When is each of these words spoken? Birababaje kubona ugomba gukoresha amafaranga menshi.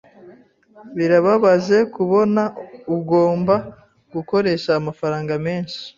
Birababaje 0.95 1.77
kubona 1.95 2.43
ugomba 2.95 3.55
gukoresha 4.13 4.69
amafaranga 4.79 5.33
menshi. 5.45 5.79